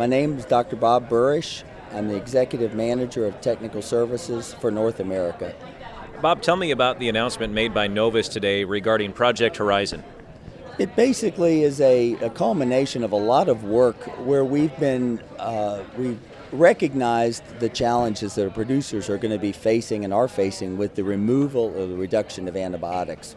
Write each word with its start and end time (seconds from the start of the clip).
My 0.00 0.06
name 0.06 0.38
is 0.38 0.46
Dr. 0.46 0.76
Bob 0.76 1.10
Buresh. 1.10 1.62
I'm 1.92 2.08
the 2.08 2.16
Executive 2.16 2.72
Manager 2.72 3.26
of 3.26 3.38
Technical 3.42 3.82
Services 3.82 4.54
for 4.54 4.70
North 4.70 4.98
America. 4.98 5.54
Bob, 6.22 6.40
tell 6.40 6.56
me 6.56 6.70
about 6.70 6.98
the 6.98 7.10
announcement 7.10 7.52
made 7.52 7.74
by 7.74 7.86
Novus 7.86 8.26
today 8.26 8.64
regarding 8.64 9.12
Project 9.12 9.58
Horizon. 9.58 10.02
It 10.78 10.96
basically 10.96 11.64
is 11.64 11.82
a, 11.82 12.14
a 12.14 12.30
culmination 12.30 13.04
of 13.04 13.12
a 13.12 13.16
lot 13.16 13.50
of 13.50 13.64
work 13.64 13.98
where 14.24 14.42
we've 14.42 14.74
been, 14.80 15.20
uh, 15.38 15.82
we've 15.98 16.18
recognized 16.50 17.44
the 17.60 17.68
challenges 17.68 18.36
that 18.36 18.44
our 18.44 18.50
producers 18.50 19.10
are 19.10 19.18
going 19.18 19.32
to 19.32 19.38
be 19.38 19.52
facing 19.52 20.02
and 20.06 20.14
are 20.14 20.28
facing 20.28 20.78
with 20.78 20.94
the 20.94 21.04
removal 21.04 21.74
or 21.76 21.86
the 21.86 21.96
reduction 21.96 22.48
of 22.48 22.56
antibiotics. 22.56 23.36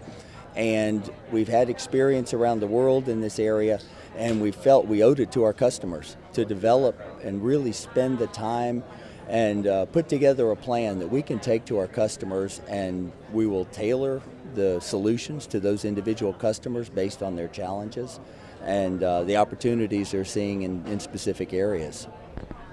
And 0.55 1.11
we've 1.29 1.49
had 1.49 1.69
experience 1.69 2.33
around 2.33 2.61
the 2.61 2.67
world 2.67 3.09
in 3.09 3.19
this 3.19 3.37
area, 3.37 3.81
and 4.15 4.41
we 4.41 4.51
felt 4.51 4.87
we 4.87 5.03
owed 5.03 5.19
it 5.19 5.31
to 5.31 5.43
our 5.43 5.53
customers 5.53 6.17
to 6.33 6.45
develop 6.45 6.99
and 7.23 7.43
really 7.43 7.71
spend 7.71 8.19
the 8.19 8.27
time 8.27 8.83
and 9.27 9.67
uh, 9.67 9.85
put 9.85 10.09
together 10.09 10.51
a 10.51 10.55
plan 10.55 10.99
that 10.99 11.07
we 11.07 11.21
can 11.21 11.39
take 11.39 11.65
to 11.65 11.77
our 11.77 11.87
customers, 11.87 12.61
and 12.67 13.11
we 13.31 13.47
will 13.47 13.65
tailor 13.65 14.21
the 14.53 14.79
solutions 14.79 15.47
to 15.47 15.59
those 15.59 15.85
individual 15.85 16.33
customers 16.33 16.89
based 16.89 17.23
on 17.23 17.35
their 17.35 17.47
challenges 17.47 18.19
and 18.63 19.03
uh, 19.03 19.23
the 19.23 19.37
opportunities 19.37 20.11
they're 20.11 20.25
seeing 20.25 20.63
in, 20.63 20.85
in 20.87 20.99
specific 20.99 21.53
areas. 21.53 22.07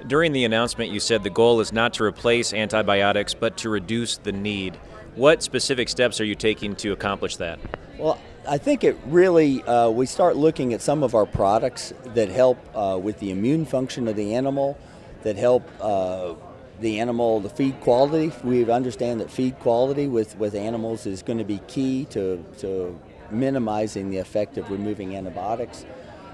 During 0.07 0.33
the 0.33 0.45
announcement, 0.45 0.91
you 0.91 1.01
said 1.01 1.23
the 1.23 1.31
goal 1.31 1.61
is 1.61 1.73
not 1.73 1.95
to 1.95 2.05
replace 2.05 2.53
antibiotics, 2.53 3.35
but 3.35 3.57
to 3.59 3.69
reduce 3.69 4.17
the 4.17 4.33
need. 4.33 4.77
What 5.15 5.43
specific 5.43 5.89
steps 5.89 6.21
are 6.21 6.25
you 6.25 6.35
taking 6.35 6.75
to 6.77 6.93
accomplish 6.93 7.37
that? 7.37 7.59
Well, 7.99 8.19
I 8.51 8.59
think 8.59 8.83
it 8.83 8.99
really, 9.07 9.63
uh, 9.63 9.91
we 9.91 10.07
start 10.07 10.35
looking 10.35 10.75
at 10.75 10.83
some 10.83 11.05
of 11.05 11.15
our 11.15 11.25
products 11.25 11.95
that 12.03 12.31
help 12.31 12.59
uh, 12.75 12.99
with 13.01 13.21
the 13.21 13.31
immune 13.31 13.65
function 13.65 14.09
of 14.09 14.17
the 14.17 14.35
animal, 14.35 14.77
that 15.23 15.37
help 15.37 15.71
uh, 15.81 16.35
the 16.81 16.99
animal, 16.99 17.39
the 17.39 17.49
feed 17.49 17.81
quality. 17.81 18.33
We 18.43 18.69
understand 18.69 19.21
that 19.21 19.31
feed 19.31 19.57
quality 19.61 20.09
with, 20.09 20.37
with 20.37 20.57
animals 20.57 21.07
is 21.07 21.23
going 21.23 21.39
to 21.39 21.45
be 21.45 21.59
key 21.69 22.07
to, 22.07 22.45
to 22.59 22.99
minimizing 23.31 24.11
the 24.11 24.19
effect 24.19 24.59
of 24.59 24.69
removing 24.69 25.15
antibiotics. 25.15 25.87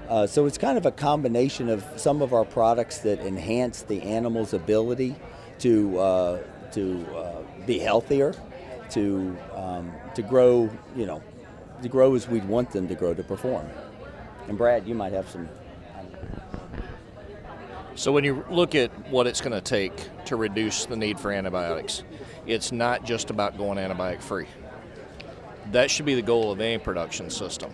Uh, 0.09 0.25
so 0.25 0.47
it's 0.47 0.57
kind 0.57 0.79
of 0.79 0.87
a 0.87 0.91
combination 0.91 1.69
of 1.69 1.85
some 1.97 2.23
of 2.23 2.33
our 2.33 2.45
products 2.45 2.97
that 3.01 3.19
enhance 3.19 3.83
the 3.83 4.01
animal's 4.01 4.55
ability 4.55 5.15
to 5.59 5.99
uh, 5.99 6.39
to 6.71 7.05
uh, 7.15 7.43
be 7.67 7.77
healthier, 7.77 8.33
to 8.89 9.37
um, 9.53 9.91
to 10.15 10.23
grow, 10.23 10.69
you 10.95 11.05
know, 11.05 11.21
to 11.81 11.89
grow 11.89 12.15
as 12.15 12.27
we'd 12.27 12.45
want 12.45 12.71
them 12.71 12.87
to 12.87 12.95
grow 12.95 13.13
to 13.13 13.23
perform. 13.23 13.67
And 14.47 14.57
Brad, 14.57 14.87
you 14.87 14.95
might 14.95 15.13
have 15.13 15.29
some. 15.29 15.47
So 17.95 18.11
when 18.11 18.23
you 18.23 18.45
look 18.49 18.75
at 18.75 18.91
what 19.09 19.27
it's 19.27 19.41
going 19.41 19.53
to 19.53 19.61
take 19.61 19.93
to 20.25 20.35
reduce 20.35 20.85
the 20.85 20.95
need 20.95 21.19
for 21.19 21.31
antibiotics, 21.31 22.03
it's 22.45 22.71
not 22.71 23.03
just 23.05 23.29
about 23.29 23.57
going 23.57 23.77
antibiotic 23.77 24.21
free. 24.21 24.47
That 25.71 25.91
should 25.91 26.05
be 26.05 26.15
the 26.15 26.21
goal 26.21 26.51
of 26.51 26.61
any 26.61 26.77
production 26.77 27.29
system 27.29 27.73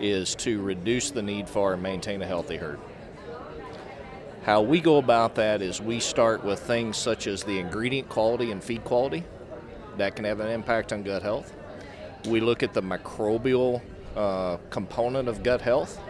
is 0.00 0.34
to 0.34 0.60
reduce 0.60 1.10
the 1.10 1.22
need 1.22 1.48
for 1.48 1.72
and 1.72 1.82
maintain 1.82 2.20
a 2.20 2.26
healthy 2.26 2.56
herd. 2.56 2.78
How 4.44 4.60
we 4.60 4.80
go 4.80 4.98
about 4.98 5.34
that 5.36 5.62
is 5.62 5.80
we 5.80 5.98
start 5.98 6.44
with 6.44 6.60
things 6.60 6.96
such 6.96 7.26
as 7.26 7.42
the 7.42 7.58
ingredient 7.58 8.08
quality 8.08 8.50
and 8.50 8.62
feed 8.62 8.84
quality. 8.84 9.24
That 9.96 10.14
can 10.14 10.24
have 10.24 10.40
an 10.40 10.48
impact 10.48 10.92
on 10.92 11.02
gut 11.02 11.22
health. 11.22 11.52
We 12.26 12.40
look 12.40 12.62
at 12.62 12.74
the 12.74 12.82
microbial 12.82 13.80
uh, 14.16 14.56
component 14.70 15.28
of 15.28 15.42
gut 15.42 15.60
health. 15.60 16.00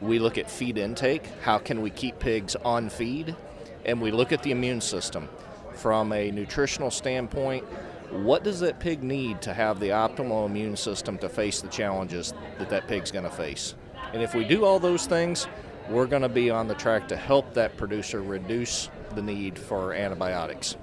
We 0.00 0.18
look 0.18 0.38
at 0.38 0.50
feed 0.50 0.78
intake. 0.78 1.26
How 1.42 1.58
can 1.58 1.82
we 1.82 1.90
keep 1.90 2.18
pigs 2.18 2.56
on 2.56 2.88
feed? 2.88 3.36
And 3.84 4.00
we 4.00 4.10
look 4.10 4.32
at 4.32 4.42
the 4.42 4.50
immune 4.50 4.80
system. 4.80 5.28
From 5.74 6.12
a 6.12 6.30
nutritional 6.30 6.90
standpoint, 6.90 7.64
what 8.10 8.44
does 8.44 8.60
that 8.60 8.80
pig 8.80 9.02
need 9.02 9.42
to 9.42 9.52
have 9.52 9.80
the 9.80 9.88
optimal 9.88 10.46
immune 10.46 10.76
system 10.76 11.18
to 11.18 11.28
face 11.28 11.60
the 11.60 11.68
challenges 11.68 12.32
that 12.58 12.70
that 12.70 12.86
pig's 12.86 13.10
going 13.10 13.24
to 13.24 13.30
face? 13.30 13.74
And 14.12 14.22
if 14.22 14.34
we 14.34 14.44
do 14.44 14.64
all 14.64 14.78
those 14.78 15.06
things, 15.06 15.46
we're 15.88 16.06
going 16.06 16.22
to 16.22 16.28
be 16.28 16.50
on 16.50 16.68
the 16.68 16.74
track 16.74 17.08
to 17.08 17.16
help 17.16 17.54
that 17.54 17.76
producer 17.76 18.22
reduce 18.22 18.88
the 19.14 19.22
need 19.22 19.58
for 19.58 19.92
antibiotics. 19.92 20.76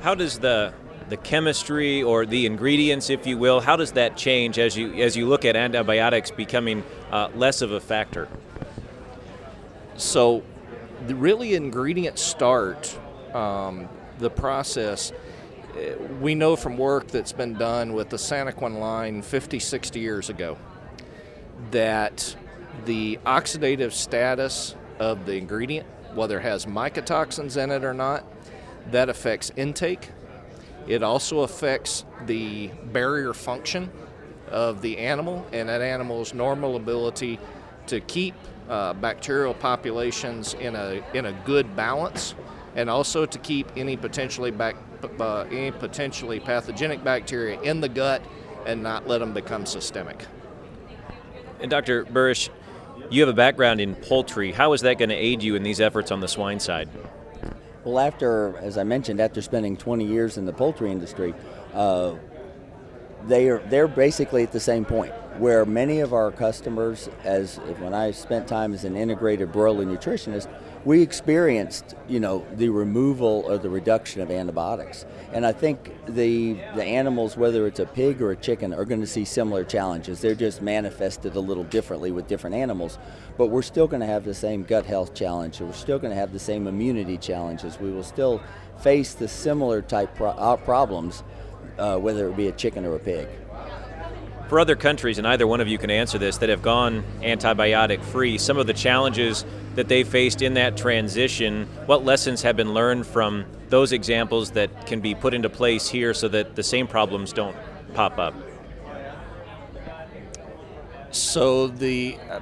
How 0.00 0.14
does 0.14 0.38
the 0.38 0.72
the 1.08 1.16
chemistry 1.16 2.02
or 2.02 2.26
the 2.26 2.46
ingredients, 2.46 3.10
if 3.10 3.26
you 3.26 3.38
will, 3.38 3.60
how 3.60 3.76
does 3.76 3.92
that 3.92 4.16
change 4.16 4.58
as 4.58 4.76
you 4.76 4.94
as 4.94 5.16
you 5.16 5.26
look 5.26 5.44
at 5.44 5.56
antibiotics 5.56 6.30
becoming 6.30 6.84
uh, 7.10 7.28
less 7.34 7.62
of 7.62 7.72
a 7.72 7.80
factor? 7.80 8.28
So, 9.96 10.42
really 11.06 11.54
ingredients 11.54 12.22
start 12.22 12.98
um, 13.34 13.88
the 14.18 14.30
process 14.30 15.12
we 16.20 16.34
know 16.34 16.56
from 16.56 16.76
work 16.76 17.08
that's 17.08 17.32
been 17.32 17.54
done 17.54 17.92
with 17.92 18.08
the 18.10 18.16
Santoquin 18.16 18.78
line 18.78 19.22
50, 19.22 19.58
60 19.58 20.00
years 20.00 20.28
ago 20.28 20.58
that 21.70 22.36
the 22.84 23.18
oxidative 23.26 23.92
status 23.92 24.74
of 24.98 25.26
the 25.26 25.36
ingredient, 25.36 25.86
whether 26.14 26.38
it 26.38 26.42
has 26.42 26.66
mycotoxins 26.66 27.62
in 27.62 27.70
it 27.70 27.84
or 27.84 27.94
not, 27.94 28.24
that 28.90 29.08
affects 29.08 29.52
intake. 29.56 30.10
It 30.88 31.02
also 31.02 31.40
affects 31.40 32.04
the 32.24 32.68
barrier 32.92 33.34
function 33.34 33.90
of 34.50 34.80
the 34.80 34.96
animal 34.96 35.46
and 35.52 35.68
that 35.68 35.82
animal's 35.82 36.32
normal 36.32 36.76
ability 36.76 37.38
to 37.88 38.00
keep 38.00 38.34
uh, 38.70 38.94
bacterial 38.94 39.52
populations 39.52 40.54
in 40.54 40.74
a, 40.74 41.02
in 41.12 41.26
a 41.26 41.32
good 41.44 41.76
balance 41.76 42.34
and 42.74 42.88
also 42.88 43.26
to 43.26 43.38
keep 43.38 43.70
any 43.76 43.96
potentially 43.98 44.50
back, 44.50 44.76
uh, 45.20 45.40
any 45.50 45.70
potentially 45.70 46.40
pathogenic 46.40 47.04
bacteria 47.04 47.60
in 47.60 47.80
the 47.82 47.88
gut 47.88 48.22
and 48.64 48.82
not 48.82 49.06
let 49.06 49.18
them 49.18 49.34
become 49.34 49.66
systemic. 49.66 50.24
And 51.60 51.70
Dr. 51.70 52.04
Buresh, 52.06 52.48
you 53.10 53.20
have 53.20 53.28
a 53.28 53.34
background 53.34 53.80
in 53.80 53.94
poultry. 53.94 54.52
How 54.52 54.72
is 54.72 54.80
that 54.82 54.98
going 54.98 55.08
to 55.10 55.14
aid 55.14 55.42
you 55.42 55.54
in 55.54 55.62
these 55.62 55.80
efforts 55.80 56.10
on 56.10 56.20
the 56.20 56.28
swine 56.28 56.60
side? 56.60 56.88
Well, 57.84 57.98
after, 58.00 58.56
as 58.58 58.76
I 58.76 58.84
mentioned, 58.84 59.20
after 59.20 59.40
spending 59.40 59.76
20 59.76 60.04
years 60.04 60.36
in 60.36 60.46
the 60.46 60.52
poultry 60.52 60.90
industry, 60.90 61.34
uh, 61.72 62.14
they 63.26 63.48
are 63.48 63.58
they're 63.68 63.88
basically 63.88 64.42
at 64.42 64.52
the 64.52 64.60
same 64.60 64.84
point 64.84 65.12
where 65.38 65.64
many 65.64 66.00
of 66.00 66.12
our 66.12 66.30
customers, 66.30 67.08
as 67.24 67.56
when 67.78 67.94
I 67.94 68.10
spent 68.10 68.48
time 68.48 68.74
as 68.74 68.84
an 68.84 68.96
integrated 68.96 69.52
broiler 69.52 69.84
nutritionist, 69.84 70.48
we 70.84 71.02
experienced, 71.02 71.94
you 72.08 72.20
know, 72.20 72.46
the 72.54 72.68
removal 72.68 73.44
or 73.46 73.58
the 73.58 73.68
reduction 73.68 74.20
of 74.20 74.30
antibiotics. 74.30 75.04
And 75.32 75.44
I 75.44 75.52
think 75.52 75.92
the 76.06 76.54
the 76.74 76.84
animals, 76.84 77.36
whether 77.36 77.66
it's 77.66 77.80
a 77.80 77.86
pig 77.86 78.22
or 78.22 78.30
a 78.30 78.36
chicken, 78.36 78.72
are 78.72 78.84
going 78.84 79.00
to 79.00 79.06
see 79.06 79.24
similar 79.24 79.64
challenges. 79.64 80.20
They're 80.20 80.34
just 80.34 80.62
manifested 80.62 81.36
a 81.36 81.40
little 81.40 81.64
differently 81.64 82.12
with 82.12 82.28
different 82.28 82.56
animals, 82.56 82.98
but 83.36 83.46
we're 83.46 83.62
still 83.62 83.86
going 83.86 84.00
to 84.00 84.06
have 84.06 84.24
the 84.24 84.34
same 84.34 84.62
gut 84.62 84.86
health 84.86 85.14
challenge. 85.14 85.60
We're 85.60 85.72
still 85.72 85.98
going 85.98 86.12
to 86.12 86.20
have 86.20 86.32
the 86.32 86.38
same 86.38 86.66
immunity 86.66 87.18
challenges. 87.18 87.78
We 87.78 87.90
will 87.90 88.04
still 88.04 88.40
face 88.80 89.14
the 89.14 89.28
similar 89.28 89.82
type 89.82 90.14
pro- 90.14 90.30
uh, 90.30 90.56
problems, 90.56 91.24
uh, 91.78 91.98
whether 91.98 92.28
it 92.28 92.36
be 92.36 92.48
a 92.48 92.52
chicken 92.52 92.84
or 92.84 92.94
a 92.94 93.00
pig. 93.00 93.28
For 94.48 94.58
other 94.58 94.76
countries, 94.76 95.18
and 95.18 95.26
either 95.26 95.46
one 95.46 95.60
of 95.60 95.68
you 95.68 95.76
can 95.76 95.90
answer 95.90 96.16
this, 96.16 96.38
that 96.38 96.48
have 96.48 96.62
gone 96.62 97.04
antibiotic 97.20 98.02
free, 98.02 98.38
some 98.38 98.56
of 98.56 98.66
the 98.66 98.72
challenges 98.72 99.44
that 99.74 99.88
they 99.88 100.04
faced 100.04 100.40
in 100.40 100.54
that 100.54 100.74
transition, 100.74 101.66
what 101.84 102.02
lessons 102.02 102.40
have 102.42 102.56
been 102.56 102.72
learned 102.72 103.06
from 103.06 103.44
those 103.68 103.92
examples 103.92 104.52
that 104.52 104.86
can 104.86 105.00
be 105.00 105.14
put 105.14 105.34
into 105.34 105.50
place 105.50 105.86
here 105.86 106.14
so 106.14 106.28
that 106.28 106.56
the 106.56 106.62
same 106.62 106.86
problems 106.86 107.34
don't 107.34 107.54
pop 107.92 108.18
up? 108.18 108.34
So, 111.10 111.66
the 111.66 112.16
uh, 112.30 112.40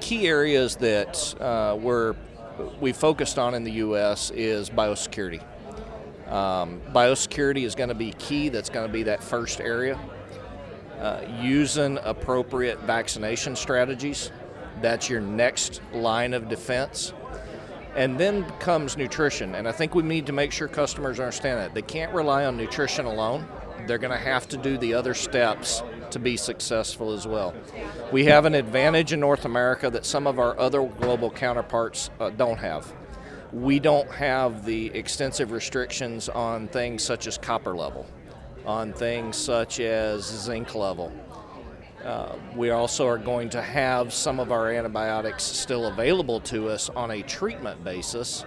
key 0.00 0.28
areas 0.28 0.76
that 0.76 1.34
uh, 1.40 1.76
we're, 1.76 2.14
we 2.80 2.92
focused 2.92 3.36
on 3.36 3.54
in 3.54 3.64
the 3.64 3.72
U.S. 3.72 4.30
is 4.30 4.70
biosecurity. 4.70 5.42
Um, 6.28 6.80
biosecurity 6.92 7.64
is 7.64 7.74
going 7.74 7.88
to 7.88 7.96
be 7.96 8.12
key, 8.12 8.48
that's 8.48 8.70
going 8.70 8.86
to 8.86 8.92
be 8.92 9.02
that 9.04 9.24
first 9.24 9.60
area 9.60 9.98
uh, 10.98 11.22
using 11.40 11.98
appropriate 12.02 12.80
vaccination 12.80 13.54
strategies. 13.56 14.30
That's 14.82 15.08
your 15.08 15.20
next 15.20 15.80
line 15.92 16.34
of 16.34 16.48
defense. 16.48 17.12
And 17.94 18.18
then 18.18 18.44
comes 18.60 18.96
nutrition. 18.96 19.54
And 19.54 19.66
I 19.66 19.72
think 19.72 19.94
we 19.94 20.02
need 20.02 20.26
to 20.26 20.32
make 20.32 20.52
sure 20.52 20.68
customers 20.68 21.18
understand 21.18 21.58
that. 21.58 21.74
They 21.74 21.82
can't 21.82 22.12
rely 22.12 22.44
on 22.44 22.56
nutrition 22.56 23.06
alone, 23.06 23.48
they're 23.86 23.98
going 23.98 24.12
to 24.12 24.24
have 24.24 24.48
to 24.48 24.56
do 24.56 24.76
the 24.76 24.94
other 24.94 25.14
steps 25.14 25.82
to 26.10 26.18
be 26.18 26.36
successful 26.36 27.12
as 27.12 27.26
well. 27.26 27.54
We 28.12 28.24
have 28.24 28.44
an 28.44 28.54
advantage 28.54 29.12
in 29.12 29.20
North 29.20 29.44
America 29.44 29.90
that 29.90 30.04
some 30.04 30.26
of 30.26 30.38
our 30.38 30.58
other 30.58 30.84
global 30.84 31.30
counterparts 31.30 32.10
uh, 32.18 32.30
don't 32.30 32.58
have. 32.58 32.92
We 33.52 33.78
don't 33.78 34.10
have 34.10 34.64
the 34.64 34.86
extensive 34.88 35.52
restrictions 35.52 36.28
on 36.28 36.68
things 36.68 37.02
such 37.02 37.26
as 37.26 37.38
copper 37.38 37.74
level 37.74 38.06
on 38.64 38.92
things 38.92 39.36
such 39.36 39.80
as 39.80 40.24
zinc 40.24 40.74
level. 40.74 41.12
Uh, 42.04 42.36
we 42.54 42.70
also 42.70 43.06
are 43.06 43.18
going 43.18 43.50
to 43.50 43.60
have 43.60 44.12
some 44.12 44.38
of 44.38 44.52
our 44.52 44.70
antibiotics 44.70 45.42
still 45.42 45.86
available 45.86 46.40
to 46.40 46.68
us 46.68 46.88
on 46.90 47.10
a 47.10 47.22
treatment 47.22 47.82
basis 47.82 48.44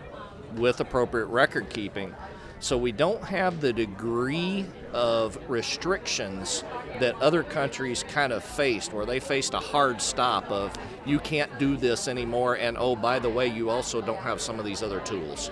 with 0.56 0.80
appropriate 0.80 1.26
record 1.26 1.70
keeping. 1.70 2.14
So 2.60 2.78
we 2.78 2.92
don't 2.92 3.24
have 3.24 3.60
the 3.60 3.74
degree 3.74 4.68
of 4.94 5.38
restrictions 5.50 6.64
that 7.00 7.16
other 7.16 7.42
countries 7.42 8.04
kind 8.08 8.32
of 8.32 8.44
faced, 8.44 8.94
where 8.94 9.06
they 9.06 9.20
faced 9.20 9.56
a 9.56 9.60
hard 9.60 10.00
stop 10.00 10.50
of 10.52 10.72
you 11.04 11.20
can't 11.20 11.58
do 11.58 11.76
this 11.76 12.08
anymore, 12.08 12.56
and 12.56 12.78
oh, 12.80 12.96
by 12.96 13.18
the 13.18 13.30
way, 13.30 13.48
you 13.48 13.72
also 13.72 14.00
don't 14.00 14.18
have 14.18 14.40
some 14.40 14.60
of 14.60 14.66
these 14.66 14.84
other 14.84 15.00
tools. 15.00 15.50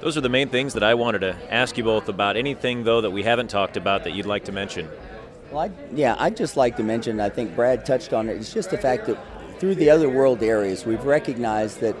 Those 0.00 0.16
are 0.16 0.22
the 0.22 0.30
main 0.30 0.48
things 0.48 0.72
that 0.74 0.82
I 0.82 0.94
wanted 0.94 1.20
to 1.20 1.36
ask 1.52 1.76
you 1.76 1.84
both 1.84 2.08
about. 2.08 2.38
Anything, 2.38 2.84
though, 2.84 3.02
that 3.02 3.10
we 3.10 3.22
haven't 3.22 3.48
talked 3.48 3.76
about 3.76 4.04
that 4.04 4.12
you'd 4.12 4.24
like 4.24 4.44
to 4.46 4.52
mention? 4.52 4.88
Well, 5.50 5.60
I, 5.60 5.70
yeah, 5.94 6.16
I'd 6.18 6.36
just 6.36 6.56
like 6.56 6.76
to 6.78 6.82
mention, 6.82 7.20
I 7.20 7.28
think 7.28 7.54
Brad 7.54 7.84
touched 7.84 8.14
on 8.14 8.28
it, 8.30 8.36
it's 8.36 8.52
just 8.52 8.70
the 8.70 8.78
fact 8.78 9.06
that 9.06 9.18
through 9.58 9.74
the 9.74 9.90
other 9.90 10.08
world 10.08 10.42
areas, 10.42 10.86
we've 10.86 11.04
recognized 11.04 11.80
that 11.80 11.96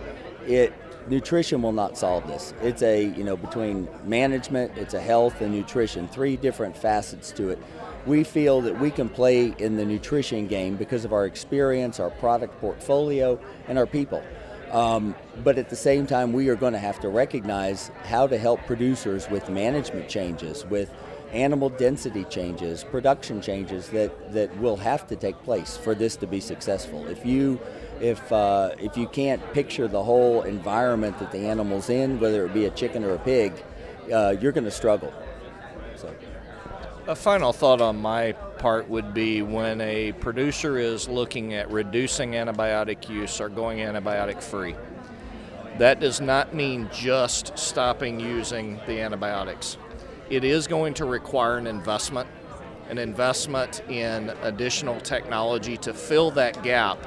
it 0.46 0.72
nutrition 1.08 1.60
will 1.60 1.72
not 1.72 1.98
solve 1.98 2.26
this. 2.26 2.54
It's 2.62 2.82
a, 2.82 3.04
you 3.04 3.24
know, 3.24 3.36
between 3.36 3.88
management, 4.04 4.78
it's 4.78 4.94
a 4.94 5.00
health 5.00 5.42
and 5.42 5.52
nutrition, 5.52 6.08
three 6.08 6.36
different 6.36 6.76
facets 6.76 7.32
to 7.32 7.50
it. 7.50 7.58
We 8.06 8.24
feel 8.24 8.62
that 8.62 8.80
we 8.80 8.90
can 8.90 9.10
play 9.10 9.54
in 9.58 9.76
the 9.76 9.84
nutrition 9.84 10.46
game 10.46 10.76
because 10.76 11.04
of 11.04 11.12
our 11.12 11.26
experience, 11.26 12.00
our 12.00 12.10
product 12.10 12.58
portfolio, 12.60 13.38
and 13.68 13.78
our 13.78 13.86
people. 13.86 14.22
Um, 14.70 15.14
but 15.42 15.58
at 15.58 15.68
the 15.68 15.76
same 15.76 16.06
time, 16.06 16.32
we 16.32 16.48
are 16.48 16.56
going 16.56 16.74
to 16.74 16.78
have 16.78 17.00
to 17.00 17.08
recognize 17.08 17.90
how 18.04 18.26
to 18.26 18.38
help 18.38 18.60
producers 18.66 19.28
with 19.28 19.48
management 19.48 20.08
changes, 20.08 20.64
with 20.66 20.92
animal 21.32 21.68
density 21.68 22.24
changes, 22.24 22.84
production 22.84 23.40
changes 23.40 23.88
that, 23.88 24.32
that 24.32 24.56
will 24.58 24.76
have 24.76 25.06
to 25.08 25.16
take 25.16 25.36
place 25.42 25.76
for 25.76 25.94
this 25.94 26.16
to 26.16 26.26
be 26.26 26.40
successful. 26.40 27.06
If 27.08 27.24
you 27.24 27.60
if 28.00 28.32
uh, 28.32 28.70
if 28.78 28.96
you 28.96 29.06
can't 29.08 29.42
picture 29.52 29.86
the 29.86 30.02
whole 30.02 30.42
environment 30.42 31.18
that 31.18 31.32
the 31.32 31.46
animal's 31.46 31.90
in, 31.90 32.18
whether 32.18 32.46
it 32.46 32.54
be 32.54 32.64
a 32.64 32.70
chicken 32.70 33.04
or 33.04 33.14
a 33.14 33.18
pig, 33.18 33.52
uh, 34.12 34.36
you're 34.40 34.52
going 34.52 34.64
to 34.64 34.70
struggle. 34.70 35.12
So. 35.96 36.14
A 37.10 37.16
final 37.16 37.52
thought 37.52 37.80
on 37.80 38.00
my 38.00 38.30
part 38.58 38.88
would 38.88 39.12
be 39.12 39.42
when 39.42 39.80
a 39.80 40.12
producer 40.12 40.78
is 40.78 41.08
looking 41.08 41.54
at 41.54 41.68
reducing 41.68 42.34
antibiotic 42.34 43.08
use 43.08 43.40
or 43.40 43.48
going 43.48 43.78
antibiotic 43.78 44.40
free. 44.40 44.76
That 45.78 45.98
does 45.98 46.20
not 46.20 46.54
mean 46.54 46.88
just 46.92 47.58
stopping 47.58 48.20
using 48.20 48.78
the 48.86 49.00
antibiotics. 49.00 49.76
It 50.28 50.44
is 50.44 50.68
going 50.68 50.94
to 50.94 51.04
require 51.04 51.58
an 51.58 51.66
investment, 51.66 52.28
an 52.88 52.98
investment 52.98 53.82
in 53.88 54.30
additional 54.42 55.00
technology 55.00 55.76
to 55.78 55.92
fill 55.92 56.30
that 56.30 56.62
gap 56.62 57.04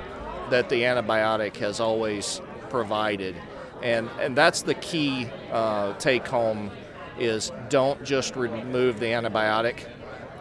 that 0.49 0.67
the 0.67 0.81
antibiotic 0.81 1.55
has 1.55 1.79
always 1.79 2.41
provided. 2.69 3.37
And, 3.81 4.09
and 4.19 4.35
that's 4.35 4.63
the 4.63 4.75
key 4.75 5.29
uh, 5.49 5.93
take 5.93 6.27
home 6.27 6.71
is 7.17 7.51
don't 7.69 8.03
just 8.03 8.35
remove 8.35 8.99
the 8.99 9.05
antibiotic 9.05 9.85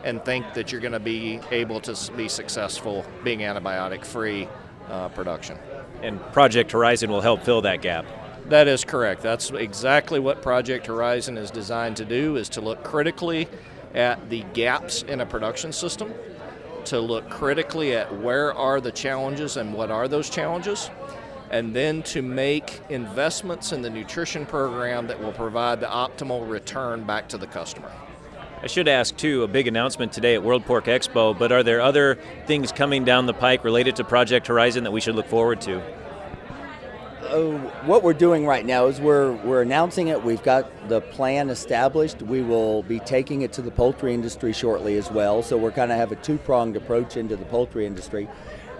and 0.04 0.24
think 0.24 0.54
that 0.54 0.72
you're 0.72 0.80
going 0.80 0.92
to 0.92 1.00
be 1.00 1.40
able 1.50 1.80
to 1.80 2.12
be 2.12 2.28
successful 2.28 3.04
being 3.24 3.40
antibiotic 3.40 4.04
free 4.04 4.48
uh, 4.88 5.08
production. 5.10 5.58
And 6.02 6.20
Project 6.32 6.72
Horizon 6.72 7.10
will 7.10 7.20
help 7.20 7.42
fill 7.42 7.62
that 7.62 7.82
gap. 7.82 8.04
That 8.48 8.66
is 8.66 8.84
correct. 8.84 9.22
That's 9.22 9.50
exactly 9.50 10.18
what 10.18 10.42
Project 10.42 10.86
Horizon 10.86 11.38
is 11.38 11.50
designed 11.50 11.96
to 11.98 12.04
do 12.04 12.36
is 12.36 12.48
to 12.50 12.60
look 12.60 12.82
critically 12.82 13.48
at 13.94 14.30
the 14.30 14.42
gaps 14.52 15.02
in 15.02 15.20
a 15.20 15.26
production 15.26 15.72
system 15.72 16.12
to 16.86 17.00
look 17.00 17.28
critically 17.30 17.94
at 17.94 18.20
where 18.20 18.52
are 18.54 18.80
the 18.80 18.92
challenges 18.92 19.56
and 19.56 19.72
what 19.72 19.90
are 19.90 20.08
those 20.08 20.28
challenges, 20.28 20.90
and 21.50 21.74
then 21.74 22.02
to 22.02 22.22
make 22.22 22.80
investments 22.88 23.72
in 23.72 23.82
the 23.82 23.90
nutrition 23.90 24.46
program 24.46 25.06
that 25.06 25.20
will 25.20 25.32
provide 25.32 25.80
the 25.80 25.86
optimal 25.86 26.48
return 26.48 27.04
back 27.04 27.28
to 27.28 27.38
the 27.38 27.46
customer. 27.46 27.90
I 28.62 28.68
should 28.68 28.86
ask 28.86 29.16
too 29.16 29.42
a 29.42 29.48
big 29.48 29.66
announcement 29.66 30.12
today 30.12 30.34
at 30.34 30.42
World 30.42 30.64
Pork 30.64 30.84
Expo, 30.84 31.36
but 31.36 31.50
are 31.50 31.64
there 31.64 31.80
other 31.80 32.16
things 32.46 32.70
coming 32.70 33.04
down 33.04 33.26
the 33.26 33.34
pike 33.34 33.64
related 33.64 33.96
to 33.96 34.04
Project 34.04 34.46
Horizon 34.46 34.84
that 34.84 34.92
we 34.92 35.00
should 35.00 35.16
look 35.16 35.26
forward 35.26 35.60
to? 35.62 35.82
uh, 37.32 37.58
what 37.86 38.02
we're 38.02 38.12
doing 38.12 38.46
right 38.46 38.64
now 38.64 38.86
is 38.86 39.00
we're 39.00 39.32
we're 39.44 39.62
announcing 39.62 40.08
it. 40.08 40.22
We've 40.22 40.42
got 40.42 40.88
the 40.88 41.00
plan 41.00 41.50
established. 41.50 42.22
We 42.22 42.42
will 42.42 42.82
be 42.82 42.98
taking 43.00 43.42
it 43.42 43.52
to 43.54 43.62
the 43.62 43.70
poultry 43.70 44.14
industry 44.14 44.52
shortly 44.52 44.96
as 44.96 45.10
well. 45.10 45.42
So 45.42 45.56
we're 45.56 45.72
kind 45.72 45.90
of 45.90 45.98
have 45.98 46.12
a 46.12 46.16
two 46.16 46.38
pronged 46.38 46.76
approach 46.76 47.16
into 47.16 47.36
the 47.36 47.44
poultry 47.46 47.86
industry, 47.86 48.28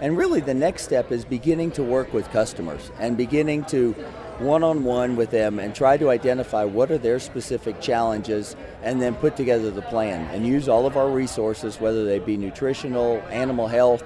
and 0.01 0.15
really 0.17 0.39
the 0.39 0.53
next 0.53 0.83
step 0.83 1.11
is 1.11 1.25
beginning 1.25 1.71
to 1.71 1.83
work 1.83 2.13
with 2.13 2.29
customers 2.31 2.91
and 2.99 3.17
beginning 3.17 3.65
to 3.65 3.95
one 4.39 4.63
on 4.63 4.83
one 4.83 5.15
with 5.15 5.31
them 5.31 5.59
and 5.59 5.75
try 5.75 5.97
to 5.97 6.09
identify 6.09 6.63
what 6.63 6.91
are 6.91 6.97
their 6.97 7.19
specific 7.19 7.79
challenges 7.81 8.55
and 8.81 9.01
then 9.01 9.15
put 9.15 9.35
together 9.35 9.71
the 9.71 9.81
plan 9.83 10.25
and 10.33 10.45
use 10.45 10.67
all 10.67 10.85
of 10.85 10.97
our 10.97 11.09
resources, 11.09 11.79
whether 11.79 12.05
they 12.05 12.19
be 12.19 12.37
nutritional, 12.37 13.21
animal 13.29 13.67
health 13.67 14.03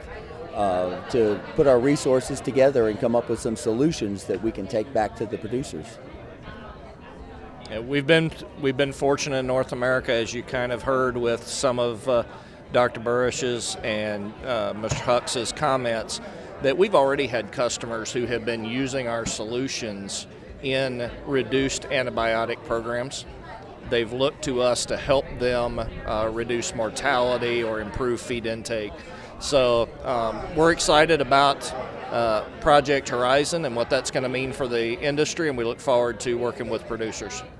uh, 0.53 1.07
to 1.09 1.39
put 1.55 1.67
our 1.67 1.79
resources 1.79 2.41
together 2.41 2.89
and 2.89 2.99
come 2.99 3.15
up 3.15 3.29
with 3.29 3.39
some 3.39 3.55
solutions 3.55 4.23
that 4.25 4.41
we 4.43 4.51
can 4.51 4.67
take 4.67 4.91
back 4.91 5.15
to 5.15 5.25
the 5.25 5.37
producers. 5.37 5.99
Yeah, 7.69 7.79
we've 7.79 8.07
been 8.07 8.31
we've 8.61 8.77
been 8.77 8.93
fortunate 8.93 9.37
in 9.37 9.47
North 9.47 9.73
America, 9.73 10.13
as 10.13 10.33
you 10.33 10.41
kind 10.41 10.71
of 10.71 10.83
heard 10.83 11.17
with 11.17 11.45
some 11.45 11.79
of 11.79 12.07
uh, 12.07 12.23
Dr. 12.71 13.01
Buresh's 13.01 13.75
and 13.83 14.33
uh, 14.45 14.73
Mr. 14.73 15.01
Hux's 15.01 15.51
comments, 15.51 16.21
that 16.61 16.77
we've 16.77 16.95
already 16.95 17.27
had 17.27 17.51
customers 17.51 18.11
who 18.11 18.25
have 18.25 18.45
been 18.45 18.65
using 18.65 19.07
our 19.07 19.25
solutions 19.25 20.27
in 20.63 21.09
reduced 21.25 21.83
antibiotic 21.83 22.63
programs. 22.65 23.25
They've 23.89 24.11
looked 24.11 24.43
to 24.45 24.61
us 24.61 24.85
to 24.87 24.97
help 24.97 25.25
them 25.39 25.79
uh, 25.79 26.29
reduce 26.33 26.73
mortality 26.75 27.63
or 27.63 27.79
improve 27.79 28.19
feed 28.19 28.45
intake. 28.45 28.91
So 29.39 29.87
um, 30.03 30.43
we're 30.55 30.71
excited 30.71 31.21
about 31.21 31.71
uh, 32.11 32.41
Project 32.59 33.09
Horizon 33.09 33.65
and 33.65 33.75
what 33.75 33.89
that's 33.89 34.09
going 34.09 34.23
to 34.23 34.29
mean 34.29 34.51
for 34.51 34.67
the 34.67 34.99
industry, 34.99 35.49
and 35.49 35.57
we 35.57 35.63
look 35.63 35.79
forward 35.79 36.19
to 36.21 36.35
working 36.35 36.69
with 36.69 36.87
producers. 36.87 37.43